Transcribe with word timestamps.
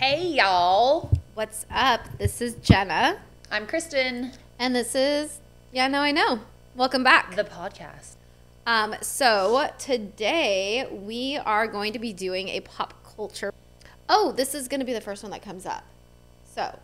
Hey, 0.00 0.28
y'all. 0.28 1.10
What's 1.34 1.66
up? 1.70 2.00
This 2.16 2.40
is 2.40 2.54
Jenna, 2.54 3.20
I'm 3.50 3.66
Kristen, 3.66 4.32
and 4.58 4.74
this 4.74 4.94
is 4.94 5.40
Yeah, 5.72 5.88
No, 5.88 6.00
I 6.00 6.10
Know. 6.10 6.40
Welcome 6.74 7.04
back. 7.04 7.36
the 7.36 7.44
podcast. 7.44 8.14
Um, 8.66 8.94
so 9.02 9.68
today 9.78 10.88
we 10.90 11.36
are 11.36 11.66
going 11.66 11.92
to 11.92 11.98
be 11.98 12.14
doing 12.14 12.48
a 12.48 12.60
pop 12.60 12.94
culture. 13.14 13.52
Oh, 14.08 14.32
this 14.32 14.54
is 14.54 14.68
going 14.68 14.80
to 14.80 14.86
be 14.86 14.94
the 14.94 15.02
first 15.02 15.22
one 15.22 15.32
that 15.32 15.42
comes 15.42 15.66
up. 15.66 15.84
So 16.54 16.78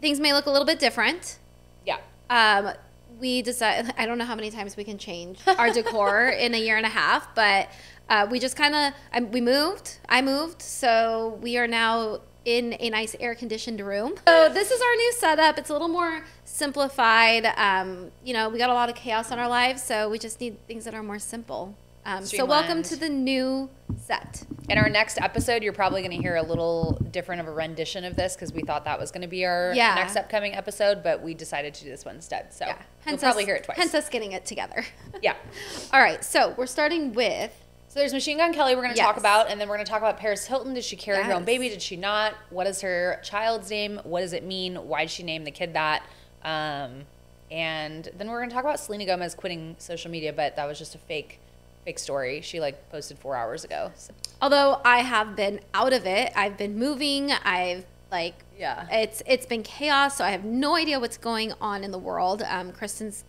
things 0.00 0.20
may 0.20 0.32
look 0.32 0.46
a 0.46 0.50
little 0.52 0.64
bit 0.64 0.78
different. 0.78 1.40
Yeah. 1.84 1.98
Um, 2.30 2.72
we 3.20 3.42
decided. 3.42 3.92
I 3.98 4.06
don't 4.06 4.18
know 4.18 4.24
how 4.26 4.36
many 4.36 4.52
times 4.52 4.76
we 4.76 4.84
can 4.84 4.96
change 4.96 5.40
our 5.58 5.72
decor 5.72 6.28
in 6.28 6.54
a 6.54 6.58
year 6.58 6.76
and 6.76 6.86
a 6.86 6.90
half, 6.90 7.34
but 7.34 7.68
uh, 8.08 8.26
we 8.30 8.38
just 8.38 8.56
kind 8.56 8.74
of 8.74 9.32
we 9.32 9.40
moved. 9.40 9.98
I 10.08 10.22
moved, 10.22 10.62
so 10.62 11.38
we 11.42 11.56
are 11.58 11.66
now 11.66 12.20
in 12.44 12.76
a 12.78 12.90
nice 12.90 13.16
air 13.18 13.34
conditioned 13.34 13.80
room. 13.80 14.14
So 14.28 14.48
this 14.48 14.70
is 14.70 14.80
our 14.80 14.94
new 14.96 15.12
setup. 15.14 15.58
It's 15.58 15.70
a 15.70 15.72
little 15.72 15.88
more 15.88 16.22
simplified. 16.44 17.46
Um, 17.56 18.10
you 18.24 18.32
know, 18.32 18.48
we 18.48 18.58
got 18.58 18.70
a 18.70 18.74
lot 18.74 18.88
of 18.88 18.94
chaos 18.94 19.30
in 19.32 19.38
our 19.38 19.48
lives, 19.48 19.82
so 19.82 20.08
we 20.08 20.18
just 20.18 20.40
need 20.40 20.64
things 20.66 20.84
that 20.84 20.94
are 20.94 21.02
more 21.02 21.18
simple. 21.18 21.74
Um, 22.04 22.24
so 22.24 22.44
welcome 22.44 22.84
to 22.84 22.94
the 22.94 23.08
new 23.08 23.68
set. 24.00 24.44
In 24.68 24.78
our 24.78 24.88
next 24.88 25.20
episode, 25.20 25.64
you're 25.64 25.72
probably 25.72 26.02
going 26.02 26.12
to 26.16 26.22
hear 26.22 26.36
a 26.36 26.42
little 26.42 26.92
different 27.10 27.40
of 27.40 27.48
a 27.48 27.50
rendition 27.50 28.04
of 28.04 28.14
this 28.14 28.36
because 28.36 28.52
we 28.52 28.62
thought 28.62 28.84
that 28.84 29.00
was 29.00 29.10
going 29.10 29.22
to 29.22 29.26
be 29.28 29.44
our 29.44 29.72
Yeah. 29.74 29.96
next 29.96 30.14
upcoming 30.14 30.54
episode, 30.54 31.02
but 31.02 31.20
we 31.20 31.34
decided 31.34 31.74
to 31.74 31.82
do 31.84 31.90
this 31.90 32.04
one 32.04 32.14
instead. 32.14 32.54
So 32.54 32.66
Yeah, 32.66 32.76
hence 33.04 33.20
you'll 33.22 33.26
probably 33.28 33.44
hear 33.44 33.56
it 33.56 33.64
twice. 33.64 33.76
Hence 33.76 33.92
us 33.94 34.08
getting 34.08 34.30
it 34.30 34.46
together. 34.46 34.84
yeah. 35.20 35.34
All 35.92 36.00
right, 36.00 36.24
so 36.24 36.54
we're 36.56 36.66
starting 36.66 37.12
with 37.12 37.52
So 37.96 38.00
there's 38.00 38.12
Machine 38.12 38.36
Gun 38.36 38.52
Kelly 38.52 38.76
we're 38.76 38.82
going 38.82 38.94
to 38.94 39.00
talk 39.00 39.16
about, 39.16 39.50
and 39.50 39.58
then 39.58 39.70
we're 39.70 39.76
going 39.76 39.86
to 39.86 39.90
talk 39.90 40.02
about 40.02 40.18
Paris 40.18 40.44
Hilton. 40.44 40.74
Did 40.74 40.84
she 40.84 40.96
carry 40.96 41.24
her 41.24 41.32
own 41.32 41.46
baby? 41.46 41.70
Did 41.70 41.80
she 41.80 41.96
not? 41.96 42.34
What 42.50 42.66
is 42.66 42.82
her 42.82 43.18
child's 43.24 43.70
name? 43.70 43.98
What 44.04 44.20
does 44.20 44.34
it 44.34 44.44
mean? 44.44 44.74
Why 44.76 45.04
did 45.04 45.10
she 45.10 45.22
name 45.22 45.44
the 45.44 45.50
kid 45.50 45.72
that? 45.72 46.02
Um, 46.44 47.06
and 47.50 48.06
then 48.18 48.28
we're 48.28 48.40
going 48.40 48.50
to 48.50 48.54
talk 48.54 48.64
about 48.64 48.80
Selena 48.80 49.06
Gomez 49.06 49.34
quitting 49.34 49.76
social 49.78 50.10
media, 50.10 50.34
but 50.34 50.56
that 50.56 50.66
was 50.66 50.78
just 50.78 50.94
a 50.94 50.98
fake, 50.98 51.40
fake 51.86 51.98
story. 51.98 52.42
She 52.42 52.60
like 52.60 52.90
posted 52.90 53.18
four 53.18 53.34
hours 53.34 53.64
ago. 53.64 53.90
So, 53.96 54.12
although 54.42 54.78
I 54.84 54.98
have 54.98 55.34
been 55.34 55.60
out 55.72 55.94
of 55.94 56.04
it, 56.04 56.34
I've 56.36 56.58
been 56.58 56.78
moving. 56.78 57.32
I've 57.32 57.86
like 58.12 58.34
Yeah. 58.58 58.86
it's 58.92 59.22
it's 59.24 59.46
been 59.46 59.62
chaos. 59.62 60.18
So 60.18 60.24
I 60.26 60.32
have 60.32 60.44
no 60.44 60.76
idea 60.76 61.00
what's 61.00 61.16
going 61.16 61.54
on 61.62 61.82
in 61.82 61.92
the 61.92 61.98
world. 61.98 62.42
Um, 62.42 62.72
Kristen's 62.72 63.24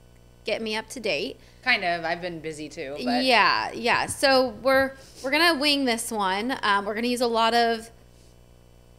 getting 0.47 0.63
me 0.63 0.75
up 0.75 0.89
to 0.89 0.99
date. 0.99 1.37
kind 1.63 1.83
of. 1.83 2.03
I've 2.05 2.21
been 2.21 2.39
busy 2.39 2.69
too. 2.69 2.95
But 3.03 3.23
Yeah, 3.23 3.71
yeah. 3.73 4.05
So 4.07 4.49
we're 4.63 4.93
we're 5.23 5.31
gonna 5.31 5.59
wing 5.59 5.85
this 5.85 6.09
one. 6.11 6.57
Um, 6.63 6.85
we're 6.85 6.95
gonna 6.95 7.07
use 7.07 7.21
a 7.21 7.27
lot 7.27 7.53
of 7.53 7.91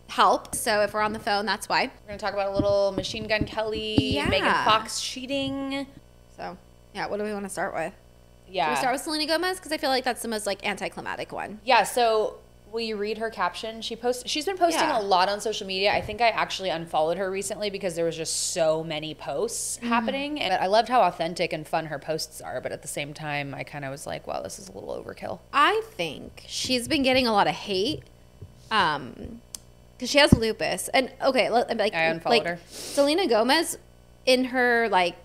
help. 0.08 0.54
So 0.54 0.82
if 0.82 0.94
we're 0.94 1.00
on 1.02 1.12
the 1.12 1.18
phone, 1.18 1.44
that's 1.46 1.68
why. 1.68 1.82
We're 1.82 2.06
going 2.08 2.18
to 2.18 2.24
talk 2.24 2.32
about 2.32 2.48
a 2.50 2.54
little 2.54 2.92
Machine 2.92 3.26
Gun 3.28 3.44
Kelly, 3.44 4.14
Yeah. 4.14 4.28
Megan 4.28 4.48
Fox 4.64 5.00
cheating. 5.02 5.86
So 6.36 6.56
yeah, 6.94 7.06
what 7.08 7.18
do 7.18 7.24
we 7.24 7.32
want 7.32 7.44
to 7.44 7.50
start 7.50 7.74
with? 7.74 7.92
Yeah. 8.50 8.66
Should 8.66 8.70
we 8.70 8.76
start 8.78 8.94
with 8.94 9.02
Selena 9.02 9.26
Gomez 9.26 9.58
because 9.58 9.72
I 9.72 9.76
feel 9.76 9.90
like 9.90 10.04
that's 10.04 10.22
the 10.22 10.28
most 10.28 10.46
like 10.46 10.66
anticlimactic 10.66 11.32
one. 11.32 11.60
Yeah, 11.64 11.82
so 11.82 12.36
will 12.72 12.80
you 12.80 12.96
read 12.96 13.18
her 13.18 13.30
caption? 13.30 13.80
She 13.82 13.96
post 13.96 14.28
she's 14.28 14.44
been 14.44 14.56
posting 14.58 14.82
Yeah. 14.88 15.00
a 15.00 15.02
lot 15.02 15.28
on 15.28 15.40
social 15.40 15.66
media. 15.66 15.92
I 15.92 16.00
think 16.00 16.20
I 16.20 16.28
actually 16.28 16.68
unfollowed 16.70 17.16
her 17.18 17.30
recently 17.30 17.70
because 17.70 17.94
there 17.94 18.04
was 18.04 18.16
just 18.16 18.52
so 18.52 18.84
many 18.84 19.14
posts 19.14 19.76
Mm-hmm. 19.78 19.88
happening. 19.88 20.40
And 20.40 20.52
I 20.54 20.66
loved 20.66 20.88
how 20.88 21.02
authentic 21.02 21.52
and 21.52 21.66
fun 21.66 21.86
her 21.86 21.98
posts 21.98 22.40
are, 22.40 22.60
but 22.60 22.72
at 22.72 22.82
the 22.82 22.88
same 22.88 23.14
time 23.14 23.54
I 23.54 23.62
kind 23.64 23.84
of 23.84 23.90
was 23.90 24.06
like, 24.06 24.26
wow, 24.26 24.42
this 24.42 24.58
is 24.58 24.68
a 24.68 24.72
little 24.72 24.90
overkill. 25.02 25.40
I 25.52 25.82
think 25.92 26.44
she's 26.46 26.88
been 26.88 27.02
getting 27.02 27.26
a 27.26 27.32
lot 27.32 27.46
of 27.46 27.54
hate. 27.54 28.02
Um, 28.70 29.40
because 29.96 30.10
she 30.10 30.18
has 30.18 30.32
lupus, 30.32 30.88
and 30.94 31.10
okay, 31.22 31.50
like 31.50 31.92
I 31.94 32.02
unfollowed 32.04 32.38
like 32.38 32.46
her. 32.46 32.58
Selena 32.68 33.26
Gomez 33.26 33.78
in 34.26 34.44
her 34.44 34.88
like 34.90 35.16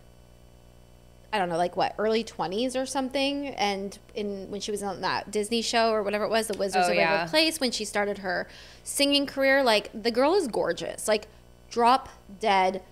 I 1.34 1.40
don't 1.40 1.50
know, 1.50 1.58
like 1.58 1.76
what 1.76 1.96
early 1.98 2.24
twenties 2.24 2.76
or 2.76 2.86
something, 2.86 3.48
and 3.48 3.98
in 4.14 4.52
when 4.52 4.62
she 4.62 4.70
was 4.72 4.84
on 4.84 5.02
that 5.02 5.32
Disney 5.32 5.64
show 5.64 5.90
or 5.92 6.04
whatever 6.04 6.24
it 6.26 6.30
was, 6.30 6.46
The 6.48 6.58
Wizards 6.58 6.86
Oh, 6.88 6.92
of 6.92 6.96
yeah. 6.96 7.12
Waverly 7.24 7.30
Place, 7.32 7.60
when 7.60 7.72
she 7.72 7.84
started 7.86 8.20
her 8.20 8.48
singing 8.84 9.26
career, 9.26 9.64
like 9.64 9.90
the 10.00 10.12
girl 10.12 10.36
is 10.36 10.48
gorgeous, 10.48 11.08
like 11.08 11.28
drop 11.72 12.08
dead. 12.40 12.84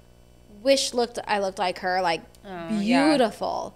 Wish 0.63 0.93
looked 0.93 1.19
I 1.27 1.39
looked 1.39 1.59
like 1.59 1.79
her, 1.79 2.01
like 2.01 2.21
Oh, 2.43 2.79
yeah. 2.79 3.09
beautiful. 3.09 3.75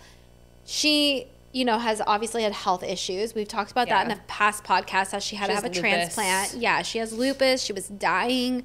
She, 0.65 1.27
you 1.51 1.63
know, 1.63 1.77
has 1.77 2.01
obviously 2.05 2.41
had 2.43 2.51
health 2.53 2.83
issues. 2.83 3.35
We've 3.35 3.47
talked 3.47 3.71
about 3.71 3.87
that 3.89 4.05
in 4.05 4.09
Yeah. 4.09 4.17
a 4.17 4.27
past 4.27 4.63
podcast 4.63 5.11
how 5.11 5.19
she 5.19 5.35
had 5.35 5.45
She 5.45 5.49
to 5.51 5.55
have 5.55 5.63
a 5.63 5.67
lupus. 5.67 5.79
transplant. 5.79 6.53
Yeah, 6.55 6.81
she 6.81 6.97
has 6.97 7.13
lupus. 7.13 7.61
She 7.63 7.71
was 7.73 7.87
dying. 7.87 8.63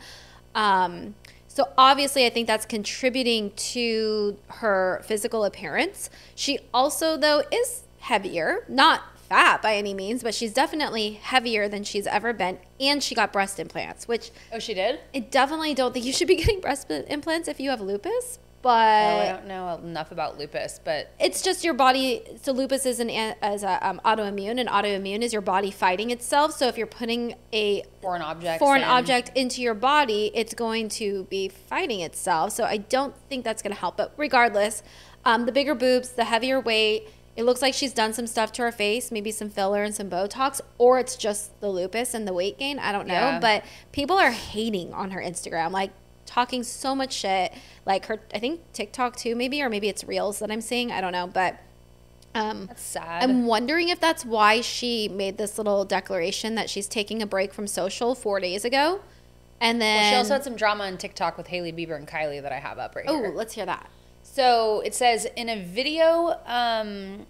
Um, 0.55 1.15
so 1.61 1.69
obviously, 1.77 2.25
I 2.25 2.31
think 2.31 2.47
that's 2.47 2.65
contributing 2.65 3.51
to 3.75 4.39
her 4.49 5.03
physical 5.05 5.45
appearance. 5.45 6.09
She 6.35 6.61
also, 6.73 7.19
though, 7.19 7.43
is 7.53 7.83
heavier, 7.99 8.65
not 8.67 9.03
fat 9.29 9.61
by 9.61 9.75
any 9.77 9.93
means, 9.93 10.23
but 10.23 10.35
she's 10.35 10.55
definitely 10.55 11.13
heavier 11.23 11.69
than 11.69 11.85
she's 11.85 12.07
ever 12.07 12.33
been. 12.33 12.57
And 12.81 13.03
she 13.03 13.15
got 13.15 13.31
breast 13.31 13.61
implants, 13.61 14.09
which 14.09 14.31
Oh, 14.51 14.59
she 14.59 14.73
did? 14.73 15.01
I 15.15 15.19
definitely 15.19 15.75
don't 15.75 15.93
think 15.93 16.07
you 16.07 16.15
should 16.15 16.29
be 16.29 16.37
getting 16.43 16.63
breast 16.63 16.91
implants 16.91 17.47
if 17.47 17.61
you 17.61 17.69
have 17.69 17.83
lupus. 17.83 18.39
Oh, 18.65 18.69
I 18.69 19.33
don't 19.33 19.47
know 19.47 19.81
enough 19.83 20.13
about 20.13 20.39
lupus, 20.39 20.81
but 20.85 21.11
it's 21.19 21.41
just 21.41 21.65
your 21.65 21.73
body. 21.73 22.23
So 22.43 22.53
lupus 22.53 22.85
is 22.85 23.01
an 23.01 23.09
as 23.11 23.63
a 23.63 23.87
um, 23.87 24.01
autoimmune, 24.05 24.61
and 24.61 24.69
autoimmune 24.69 25.23
is 25.23 25.33
your 25.33 25.43
body 25.43 25.71
fighting 25.71 26.11
itself. 26.11 26.53
So 26.53 26.69
if 26.69 26.77
you're 26.77 26.87
putting 26.87 27.37
a 27.53 27.85
foreign 28.03 28.23
objects. 28.23 28.59
foreign 28.59 28.83
in. 28.83 28.89
object 28.89 29.31
into 29.35 29.63
your 29.63 29.75
body, 29.75 30.31
it's 30.35 30.53
going 30.53 30.89
to 30.91 31.25
be 31.25 31.49
fighting 31.49 32.01
itself. 32.01 32.53
So 32.53 32.65
I 32.65 32.77
don't 32.77 33.15
think 33.29 33.45
that's 33.45 33.63
going 33.63 33.75
to 33.75 33.81
help. 33.81 33.97
But 33.97 34.13
regardless, 34.17 34.83
um, 35.25 35.47
the 35.47 35.53
bigger 35.53 35.75
boobs, 35.75 36.11
the 36.11 36.25
heavier 36.25 36.61
weight. 36.61 37.09
It 37.37 37.45
looks 37.45 37.63
like 37.63 37.73
she's 37.73 37.95
done 37.95 38.13
some 38.13 38.27
stuff 38.27 38.53
to 38.55 38.63
her 38.63 38.73
face, 38.73 39.11
maybe 39.11 39.31
some 39.31 39.49
filler 39.49 39.83
and 39.83 39.95
some 39.95 40.11
Botox, 40.11 40.61
or 40.77 40.99
it's 40.99 41.17
just 41.17 41.59
the 41.61 41.69
lupus 41.71 42.13
and 42.13 42.29
the 42.29 42.35
weight 42.35 42.59
gain. 42.59 42.79
I 42.79 42.93
don't 42.93 43.07
know. 43.07 43.15
Yeah. 43.15 43.41
But 43.41 43.65
people 43.93 44.19
are 44.19 44.33
hating 44.33 44.93
on 44.93 45.13
her 45.13 45.23
Instagram, 45.23 45.71
like 45.71 45.93
talking 46.31 46.63
so 46.63 46.95
much 46.95 47.13
shit. 47.13 47.53
Like 47.87 48.07
her, 48.07 48.21
I 48.33 48.39
think 48.39 48.61
TikTok 48.73 49.17
too, 49.17 49.35
maybe, 49.35 49.63
or 49.63 49.69
maybe 49.69 49.89
it's 49.89 50.05
Reels 50.05 50.39
that 50.39 50.51
I'm 50.51 50.61
seeing. 50.61 50.93
I 50.93 51.01
don't 51.01 51.13
know. 51.13 51.27
But 51.27 51.59
um, 52.35 52.67
That's 52.67 52.83
sad. 52.83 53.23
I'm 53.23 53.47
wondering 53.47 53.89
if 53.89 53.99
that's 53.99 54.25
why 54.25 54.61
she 54.61 55.09
made 55.09 55.37
this 55.37 55.59
little 55.59 55.85
declaration 55.85 56.55
that 56.55 56.71
she's 56.71 56.87
taking 56.87 57.23
a 57.23 57.27
break 57.27 57.53
from 57.53 57.67
social 57.67 58.15
four 58.15 58.39
days 58.41 58.65
ago. 58.65 59.01
And 59.61 59.81
then 59.81 60.03
well, 60.03 60.13
she 60.13 60.17
also 60.17 60.33
had 60.35 60.45
some 60.45 60.57
drama 60.57 60.85
on 60.85 60.97
TikTok 60.97 61.37
with 61.37 61.49
Hailey 61.49 61.73
Bieber 61.73 61.97
and 61.97 62.07
Kylie 62.09 62.41
that 62.41 62.53
I 62.53 62.59
have 62.59 62.79
up 62.79 62.95
right 62.97 63.05
Oh, 63.09 63.17
here. 63.17 63.33
Oh, 63.33 63.37
let's 63.37 63.55
hear 63.55 63.67
that. 63.67 63.91
So 64.23 64.81
it 64.81 64.95
says 64.95 65.27
in 65.37 65.49
a 65.49 65.63
video, 65.63 66.39
um, 66.47 67.27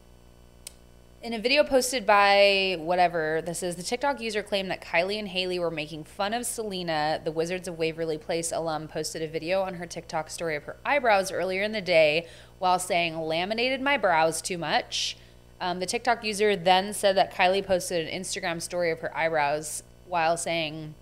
in 1.23 1.35
a 1.35 1.39
video 1.39 1.63
posted 1.63 2.07
by 2.07 2.77
whatever 2.79 3.43
this 3.45 3.63
is, 3.63 3.77
the 3.77 3.83
TikTok 3.83 4.21
user 4.21 4.43
claimed 4.43 4.71
that 4.71 4.81
Kylie 4.81 5.19
and 5.19 5.29
Hailey 5.29 5.59
were 5.59 5.71
making 5.71 6.05
fun 6.05 6.33
of 6.33 6.47
Selena. 6.47 7.21
The 7.23 7.31
Wizards 7.31 7.69
of 7.69 7.79
Waverly 7.79 8.17
Place 8.17 8.53
alum 8.53 8.89
posted 8.89 9.21
a 9.21 9.29
video 9.29 9.61
on 9.61 9.75
her 9.75 9.85
TikTok 9.85 10.31
story 10.31 10.57
of 10.57 10.65
her 10.65 10.77
eyebrows 10.85 11.31
earlier 11.31 11.63
in 11.63 11.73
the 11.73 11.83
day 11.83 12.27
while 12.59 12.79
saying, 12.79 13.19
"Laminated 13.19 13.83
my 13.83 13.99
brows 13.99 14.41
too 14.41 14.57
much." 14.57 15.19
Um, 15.61 15.79
the 15.79 15.87
TikTok 15.87 16.25
user 16.25 16.57
then 16.57 16.95
said 16.95 17.17
that 17.17 17.35
Kylie 17.35 17.67
posted 17.67 18.09
an 18.09 18.21
Instagram 18.21 18.63
story 18.63 18.91
of 18.91 19.01
her 19.01 19.15
eyebrows 19.15 19.83
while 20.07 20.39
saying, 20.39 20.95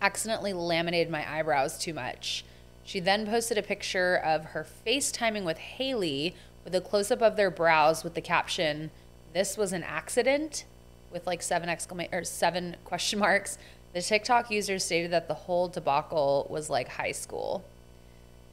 accidentally 0.00 0.54
laminated 0.54 1.10
my 1.10 1.30
eyebrows 1.30 1.78
too 1.78 1.92
much. 1.92 2.44
She 2.82 2.98
then 2.98 3.26
posted 3.26 3.58
a 3.58 3.62
picture 3.62 4.16
of 4.16 4.46
her 4.46 4.66
FaceTiming 4.86 5.44
with 5.44 5.58
Hailey 5.58 6.34
with 6.64 6.74
a 6.74 6.80
close 6.80 7.10
up 7.10 7.20
of 7.20 7.36
their 7.36 7.50
brows 7.50 8.02
with 8.02 8.14
the 8.14 8.22
caption, 8.22 8.90
This 9.32 9.56
was 9.56 9.72
an 9.72 9.82
accident 9.82 10.64
with 11.12 11.26
like 11.26 11.42
seven 11.42 11.68
exclamation 11.68 12.14
or 12.14 12.24
seven 12.24 12.76
question 12.84 13.18
marks. 13.18 13.58
The 13.92 14.02
TikTok 14.02 14.50
user 14.50 14.78
stated 14.78 15.10
that 15.10 15.28
the 15.28 15.34
whole 15.34 15.68
debacle 15.68 16.46
was 16.48 16.70
like 16.70 16.88
high 16.88 17.12
school. 17.12 17.64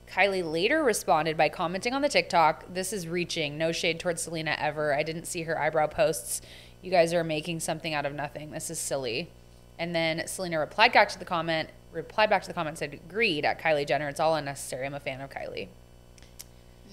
Kylie 0.10 0.50
later 0.50 0.84
responded 0.84 1.38
by 1.38 1.50
commenting 1.50 1.94
on 1.94 2.02
the 2.02 2.10
TikTok, 2.10 2.74
This 2.74 2.94
is 2.94 3.08
reaching. 3.08 3.58
No 3.58 3.72
shade 3.72 4.00
towards 4.00 4.22
Selena 4.22 4.56
ever. 4.58 4.94
I 4.94 5.04
didn't 5.04 5.26
see 5.26 5.44
her 5.44 5.60
eyebrow 5.60 5.88
posts. 5.88 6.42
You 6.82 6.92
guys 6.92 7.14
are 7.14 7.24
making 7.24 7.60
something 7.60 7.94
out 7.94 8.06
of 8.06 8.14
nothing. 8.14 8.52
This 8.52 8.70
is 8.70 8.80
silly. 8.80 9.30
And 9.78 9.94
then 9.94 10.26
Selena 10.28 10.60
replied 10.60 10.94
back 10.94 11.10
to 11.10 11.20
the 11.20 11.26
comment, 11.26 11.70
replied 11.92 12.30
back 12.30 12.42
to 12.44 12.48
the 12.48 12.54
comment, 12.54 12.78
said, 12.78 12.94
Agreed 12.94 13.46
at 13.46 13.60
Kylie 13.62 13.88
Jenner. 13.88 14.08
It's 14.10 14.20
all 14.20 14.36
unnecessary. 14.36 14.86
I'm 14.86 14.94
a 14.94 15.00
fan 15.00 15.22
of 15.22 15.30
Kylie. 15.30 15.68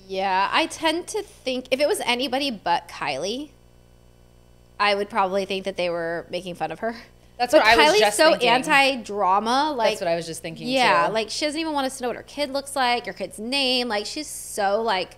Yeah, 0.06 0.50
I 0.52 0.66
tend 0.66 1.06
to 1.08 1.22
think 1.22 1.68
if 1.70 1.80
it 1.80 1.88
was 1.88 2.00
anybody 2.04 2.50
but 2.50 2.88
Kylie, 2.88 3.50
I 4.78 4.94
would 4.94 5.08
probably 5.10 5.44
think 5.44 5.64
that 5.64 5.76
they 5.76 5.88
were 5.90 6.26
making 6.30 6.54
fun 6.56 6.70
of 6.72 6.80
her. 6.80 6.96
That's 7.38 7.52
But 7.52 7.64
what 7.64 7.78
I 7.78 7.90
was 7.90 7.98
just 7.98 8.16
so 8.16 8.30
thinking. 8.30 8.48
anti-drama. 8.48 9.72
Like, 9.76 9.90
That's 9.90 10.00
what 10.02 10.08
I 10.08 10.14
was 10.16 10.26
just 10.26 10.40
thinking 10.42 10.68
yeah, 10.68 11.08
too. 11.08 11.12
like 11.12 11.30
she 11.30 11.44
doesn't 11.44 11.60
even 11.60 11.72
want 11.72 11.86
us 11.86 11.96
to 11.98 12.02
know 12.02 12.08
what 12.08 12.16
her 12.16 12.22
kid 12.22 12.50
looks 12.50 12.76
like, 12.76 13.06
your 13.06 13.14
kid's 13.14 13.38
name. 13.38 13.88
Like, 13.88 14.06
she's 14.06 14.28
so 14.28 14.82
like 14.82 15.16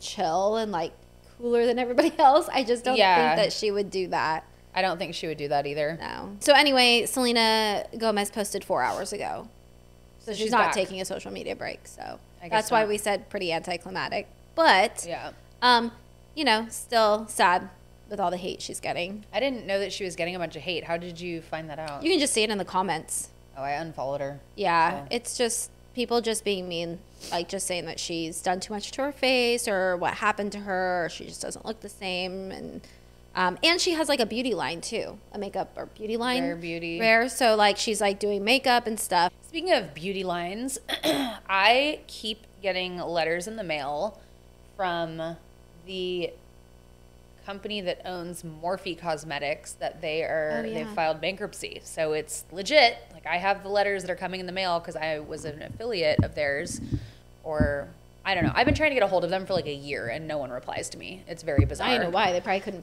chill 0.00 0.56
and 0.56 0.72
like 0.72 0.92
cooler 1.38 1.66
than 1.66 1.78
everybody 1.78 2.12
else. 2.18 2.48
I 2.52 2.64
just 2.64 2.84
don't 2.84 2.96
Yeah. 2.96 3.34
think 3.36 3.44
that 3.46 3.52
she 3.52 3.70
would 3.70 3.90
do 3.90 4.08
that. 4.08 4.44
I 4.74 4.80
don't 4.80 4.96
think 4.96 5.14
she 5.14 5.26
would 5.26 5.36
do 5.36 5.48
that 5.48 5.66
either. 5.66 5.98
No. 6.00 6.36
So 6.40 6.54
anyway, 6.54 7.04
Selena 7.06 7.84
Gomez 7.98 8.30
posted 8.30 8.64
four 8.64 8.82
hours 8.82 9.12
ago. 9.12 9.48
So 10.20 10.32
she's, 10.32 10.42
she's 10.44 10.50
not 10.50 10.66
back. 10.66 10.74
taking 10.74 11.00
a 11.00 11.04
social 11.04 11.30
media 11.30 11.54
break. 11.54 11.86
So 11.86 12.02
I 12.40 12.44
guess 12.48 12.50
that's 12.50 12.70
why 12.70 12.86
we 12.86 12.96
said 12.96 13.28
pretty 13.28 13.52
anticlimactic. 13.52 14.28
But 14.54 15.04
Yeah. 15.06 15.32
um, 15.60 15.92
you 16.34 16.44
know, 16.44 16.66
still 16.70 17.26
sad 17.28 17.68
with 18.12 18.20
all 18.20 18.30
the 18.30 18.36
hate 18.36 18.60
she's 18.62 18.78
getting. 18.78 19.24
I 19.32 19.40
didn't 19.40 19.66
know 19.66 19.80
that 19.80 19.92
she 19.92 20.04
was 20.04 20.14
getting 20.14 20.36
a 20.36 20.38
bunch 20.38 20.54
of 20.54 20.62
hate. 20.62 20.84
How 20.84 20.96
did 20.98 21.18
you 21.18 21.40
find 21.40 21.68
that 21.70 21.78
out? 21.80 22.04
You 22.04 22.10
can 22.10 22.20
just 22.20 22.32
see 22.34 22.42
it 22.44 22.50
in 22.50 22.58
the 22.58 22.64
comments. 22.64 23.30
oh, 23.56 23.62
I 23.62 23.70
unfollowed 23.72 24.20
her. 24.20 24.38
Yeah, 24.54 25.00
So- 25.00 25.06
it's 25.10 25.36
just 25.36 25.70
people 25.94 26.20
just 26.20 26.44
being 26.44 26.68
mean, 26.68 26.98
like 27.32 27.48
just 27.48 27.66
saying 27.66 27.86
that 27.86 27.98
she's 27.98 28.40
done 28.42 28.60
too 28.60 28.72
much 28.74 28.92
to 28.92 29.02
her 29.02 29.12
face 29.12 29.66
or 29.66 29.96
what 29.96 30.14
happened 30.14 30.52
to 30.52 30.58
her, 30.60 31.06
or 31.06 31.08
she 31.08 31.24
just 31.24 31.40
doesn't 31.42 31.64
look 31.64 31.80
the 31.80 31.88
same, 31.88 32.50
and 32.52 32.82
um, 33.34 33.58
and 33.62 33.80
she 33.80 33.92
has 33.92 34.10
like 34.10 34.20
a 34.20 34.26
beauty 34.26 34.52
line 34.52 34.82
too, 34.82 35.16
a 35.32 35.38
makeup 35.38 35.72
or 35.76 35.86
beauty 35.86 36.18
line, 36.18 36.42
Rare 36.42 36.56
Beauty. 36.56 37.00
rare. 37.00 37.28
So 37.30 37.56
like 37.56 37.78
she's 37.78 38.00
like 38.00 38.18
doing 38.18 38.44
makeup 38.44 38.86
and 38.86 39.00
stuff. 39.00 39.32
Speaking 39.48 39.72
of 39.72 39.94
beauty 39.94 40.22
lines, 40.22 40.78
I 41.04 42.00
keep 42.08 42.46
getting 42.62 42.98
letters 42.98 43.46
in 43.48 43.56
the 43.56 43.64
mail 43.64 44.20
from 44.76 45.36
the 45.86 46.30
company 47.44 47.80
that 47.82 48.00
owns 48.04 48.42
Morphe 48.42 48.98
Cosmetics 48.98 49.72
that 49.74 50.00
they 50.00 50.22
are 50.22 50.62
Oh, 50.64 50.66
yeah. 50.66 50.74
they've 50.84 50.94
filed 50.94 51.20
bankruptcy. 51.20 51.80
So 51.84 52.12
it's 52.12 52.44
legit. 52.52 52.96
Like 53.12 53.26
I 53.26 53.36
have 53.38 53.62
the 53.62 53.68
letters 53.68 54.02
that 54.02 54.10
are 54.10 54.16
coming 54.16 54.40
in 54.40 54.46
the 54.46 54.52
mail 54.52 54.78
because 54.80 54.96
I 54.96 55.18
was 55.20 55.44
an 55.44 55.62
affiliate 55.62 56.22
of 56.24 56.34
theirs, 56.34 56.80
or 57.44 57.88
I 58.24 58.34
don't 58.34 58.44
know. 58.44 58.52
I've 58.54 58.66
been 58.66 58.74
trying 58.74 58.90
to 58.90 58.94
get 58.94 59.02
a 59.02 59.08
hold 59.08 59.24
of 59.24 59.30
them 59.30 59.46
for 59.46 59.52
like 59.52 59.66
a 59.66 59.74
year 59.74 60.08
and 60.08 60.26
no 60.28 60.38
one 60.38 60.50
replies 60.50 60.88
to 60.90 60.98
me. 60.98 61.22
It's 61.26 61.42
very 61.42 61.64
bizarre. 61.64 61.88
I 61.88 61.94
don't 61.98 62.04
know 62.04 62.10
why 62.10 62.32
they 62.32 62.40
probably 62.40 62.60
couldn't 62.60 62.80